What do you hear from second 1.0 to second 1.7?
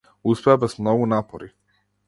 напори.